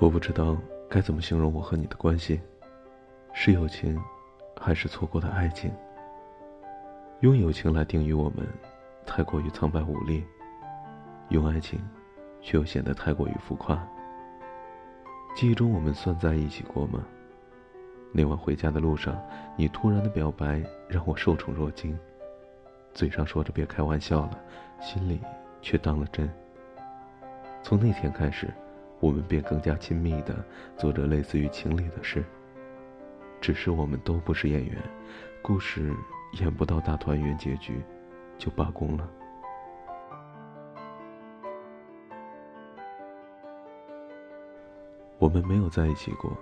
[0.00, 0.56] 我不知道
[0.90, 2.40] 该怎么形容我和你的关系，
[3.32, 3.96] 是友情，
[4.60, 5.72] 还是错过的爱情？
[7.20, 8.44] 用友情来定义我们，
[9.06, 10.20] 太过于苍白无力；
[11.28, 11.80] 用爱情，
[12.42, 13.82] 却又显得太过于浮夸。
[15.36, 17.04] 记忆中我们算在一起过吗？
[18.12, 19.16] 那晚回家的路上，
[19.56, 21.96] 你突然的表白让我受宠若惊，
[22.92, 24.40] 嘴上说着别开玩笑了，
[24.80, 25.20] 心里
[25.62, 26.28] 却当了真。
[27.62, 28.52] 从那天开始。
[29.04, 30.42] 我们便更加亲密的
[30.78, 32.24] 做着类似于情侣的事。
[33.38, 34.82] 只是我们都不是演员，
[35.42, 35.92] 故事
[36.40, 37.82] 演不到大团圆结局，
[38.38, 39.06] 就罢工了。
[45.18, 46.34] 我们没有在一起过，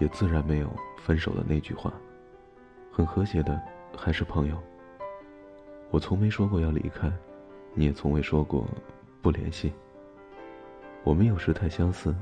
[0.00, 0.68] 也自然没有
[0.98, 1.94] 分手的那句话。
[2.90, 3.62] 很和谐的，
[3.96, 4.60] 还是朋友。
[5.92, 7.08] 我从没说过要离开，
[7.72, 8.66] 你也从未说过
[9.22, 9.72] 不联系。
[11.04, 12.14] 我们有时太相似，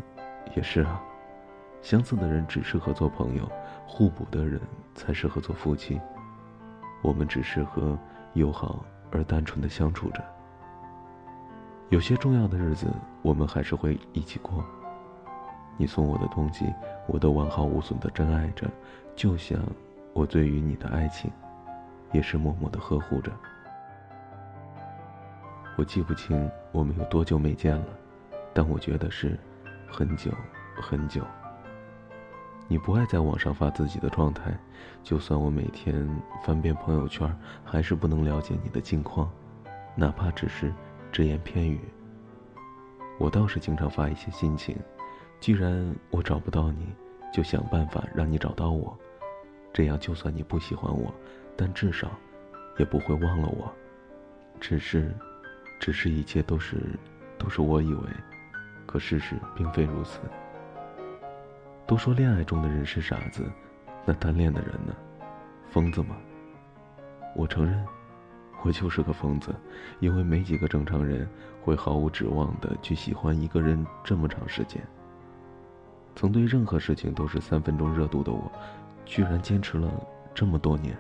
[0.56, 1.00] 也是啊。
[1.80, 3.48] 相似的人只适合做朋友，
[3.86, 4.61] 互补的人
[4.94, 6.00] 才适合做夫妻。
[7.00, 7.97] 我们只适合
[8.34, 10.22] 友好而单纯的相处着。
[11.91, 12.86] 有些重要的日子，
[13.22, 14.64] 我们还是会一起过。
[15.77, 16.72] 你送我的东西，
[17.06, 18.69] 我都完好无损的珍爱着，
[19.14, 19.58] 就像
[20.12, 21.30] 我对于你的爱情，
[22.12, 23.30] 也是默默的呵护着。
[25.77, 27.84] 我记不清我们有多久没见了。
[28.55, 29.39] 但我觉得是
[29.89, 30.31] 很久
[30.77, 31.22] 很久。
[32.69, 34.56] 你不爱在网上发自己的状态，
[35.03, 36.09] 就算我每天
[36.44, 37.31] 翻遍朋友圈，
[37.64, 39.31] 还是不能了解你的近况，
[39.94, 40.72] 哪怕只是
[41.11, 41.81] 只言片语。
[43.19, 44.77] 我倒是经常发一些心情，
[45.39, 46.94] 既然我找不到你，
[47.33, 48.97] 就想办法让你找到我，
[49.72, 51.12] 这样就算你不喜欢我，
[51.56, 52.11] 但至少
[52.78, 53.70] 也不会忘了我。
[54.61, 55.14] 只是，
[55.78, 56.78] 只是一切都是，
[57.37, 58.03] 都是我以为。
[58.86, 60.20] 可事实并非如此。
[61.86, 63.44] 都说恋爱中的人是傻子，
[64.05, 64.94] 那单恋的人呢？
[65.69, 66.16] 疯子吗？
[67.34, 67.84] 我承认，
[68.62, 69.54] 我就是个疯子，
[70.00, 71.28] 因为没几个正常人
[71.60, 74.81] 会毫无指望的去喜欢一个人这么长时间。
[76.14, 78.50] 曾对任何事情都是三分钟热度的我，
[79.04, 79.91] 居然坚持了
[80.34, 80.97] 这么多年。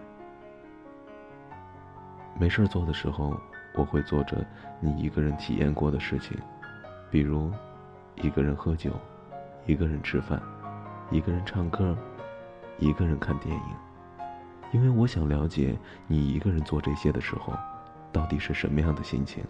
[2.38, 3.38] 没事做的时候，
[3.74, 4.44] 我会做着
[4.80, 6.36] 你一个人体验过的事情，
[7.10, 7.50] 比如。
[8.22, 8.92] 一个人喝酒，
[9.66, 10.40] 一个人吃饭，
[11.10, 11.96] 一个人唱歌，
[12.78, 13.62] 一个人看电影，
[14.70, 17.52] 因为我想了解你一个人做这些的时候，
[18.12, 19.42] 到底是什么样的心情。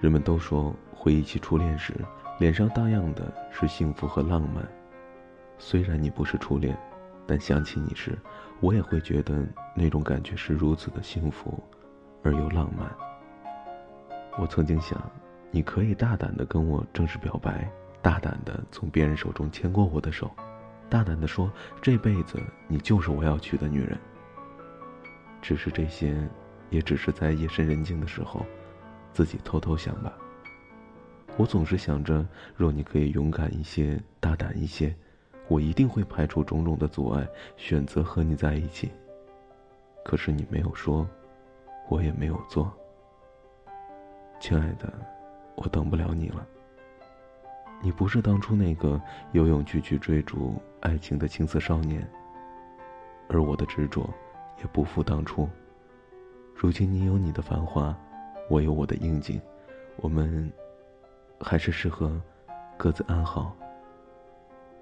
[0.00, 1.94] 人们都说回忆起初恋时，
[2.40, 4.66] 脸上荡漾的是幸福和浪漫。
[5.58, 6.76] 虽然你不是初恋，
[7.24, 8.18] 但想起你时，
[8.58, 9.46] 我也会觉得
[9.76, 11.62] 那种感觉是如此的幸福，
[12.24, 12.90] 而又浪漫。
[14.40, 15.00] 我曾经想。
[15.50, 17.68] 你可以大胆的跟我正式表白，
[18.00, 20.30] 大胆的从别人手中牵过我的手，
[20.88, 21.50] 大胆的说
[21.82, 22.38] 这辈子
[22.68, 23.98] 你就是我要娶的女人。
[25.42, 26.16] 只是这些，
[26.68, 28.46] 也只是在夜深人静的时候，
[29.12, 30.12] 自己偷偷想吧。
[31.36, 34.94] 我总是想着，若你可以勇敢一些，大胆一些，
[35.48, 38.92] 我一定会排除种种的阻碍，选择和你在一起。
[40.04, 41.08] 可是你没有说，
[41.88, 42.70] 我也没有做，
[44.38, 44.92] 亲爱的。
[45.60, 46.46] 我等不了你了。
[47.82, 49.00] 你不是当初那个
[49.32, 52.06] 有勇气去追逐爱情的青涩少年，
[53.28, 54.08] 而我的执着
[54.58, 55.46] 也不复当初。
[56.54, 57.94] 如今你有你的繁华，
[58.48, 59.40] 我有我的应景，
[59.96, 60.50] 我们
[61.40, 62.20] 还是适合
[62.78, 63.54] 各自安好。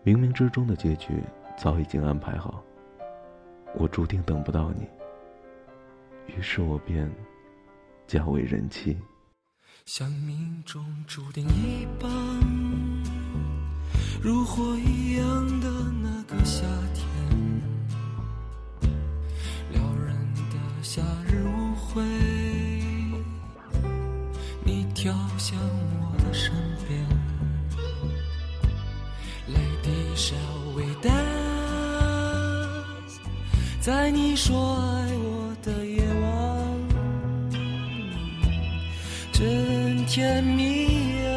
[0.04, 1.22] 冥冥之中的结局
[1.56, 2.62] 早已经安排好，
[3.74, 4.88] 我注定等不到你，
[6.26, 7.10] 于是我便
[8.06, 8.96] 嫁为人妻。
[9.90, 12.10] 像命中注定一般，
[14.20, 15.70] 如火一样的
[16.02, 17.08] 那个夏天，
[19.72, 20.14] 撩人
[20.50, 22.02] 的夏日舞会，
[24.62, 25.58] 你跳向
[26.02, 26.52] 我的身
[26.86, 27.02] 边
[29.48, 31.16] ，Lady shall we dance？
[33.80, 35.82] 在你说爱我的
[40.08, 41.30] 甜蜜啊，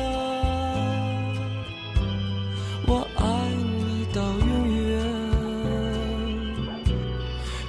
[2.88, 3.25] 我爱
[3.83, 4.97] 你到永远。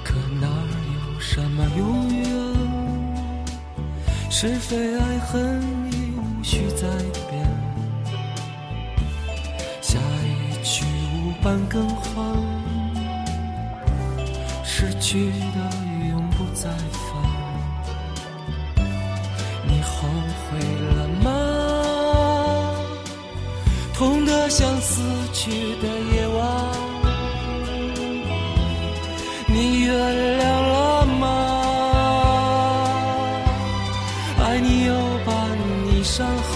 [0.01, 2.23] 可哪有什么永远？
[4.29, 5.61] 是非爱恨
[5.91, 6.87] 已无需再
[7.29, 7.45] 变。
[9.81, 10.85] 下一曲
[11.17, 12.33] 无伴更换，
[14.63, 15.59] 失去的
[16.09, 17.12] 永不再返。
[24.55, 25.01] 像死
[25.33, 25.49] 去
[25.81, 26.37] 的夜晚，
[29.47, 29.91] 你原
[30.39, 31.25] 谅了吗？
[34.45, 34.93] 爱你又
[35.25, 35.33] 把
[35.87, 36.53] 你伤害，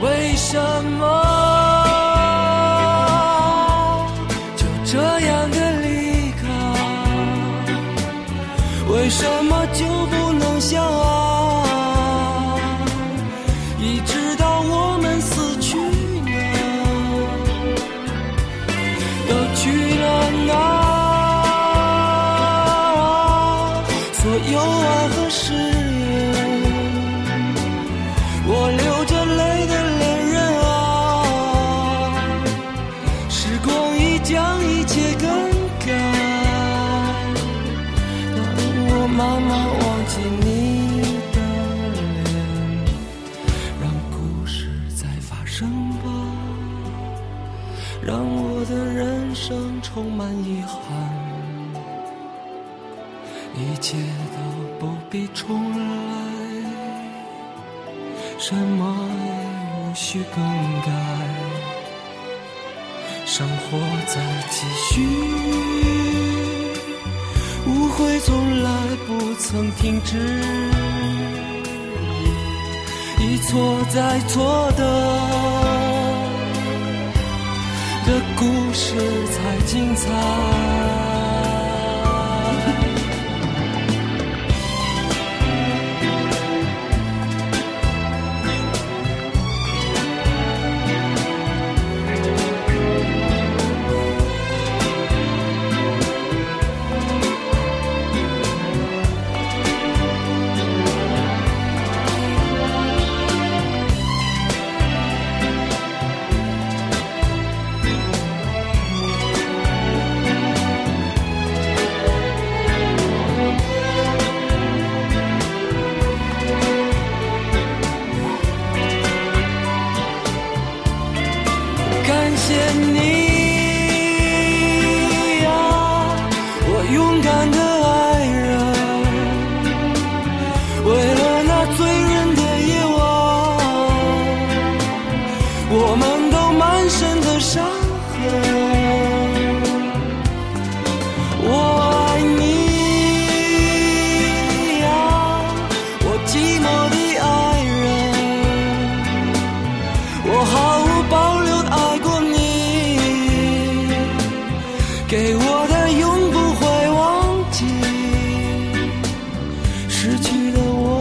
[0.00, 0.58] 为什
[0.98, 1.04] 么
[4.56, 4.96] 就这
[5.26, 6.48] 样的离开？
[8.88, 9.45] 为什么
[45.58, 45.70] 生
[46.04, 46.10] 吧，
[48.02, 50.92] 让我的人生充满遗憾，
[53.54, 53.96] 一切
[54.34, 54.36] 都
[54.78, 55.86] 不必重来，
[58.38, 59.32] 什么也
[59.80, 60.44] 无需更
[60.82, 60.92] 改。
[63.24, 64.20] 生活在
[64.50, 65.08] 继续，
[67.66, 68.70] 误会从来
[69.06, 70.18] 不曾停止，
[73.28, 74.84] 一错再错的
[78.06, 78.94] 的故事
[79.26, 81.05] 才精彩。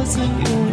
[0.06, 0.65] 的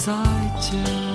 [0.00, 0.14] 再
[0.58, 1.09] 见。